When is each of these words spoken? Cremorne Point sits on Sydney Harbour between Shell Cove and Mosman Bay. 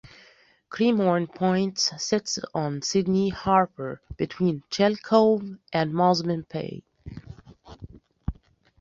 Cremorne 0.71 1.27
Point 1.27 1.77
sits 1.77 2.39
on 2.55 2.81
Sydney 2.81 3.29
Harbour 3.29 4.01
between 4.17 4.63
Shell 4.71 4.95
Cove 4.95 5.43
and 5.71 5.93
Mosman 5.93 6.43
Bay. 6.49 6.81